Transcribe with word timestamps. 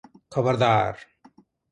ଖବରଦାର। 0.35 1.03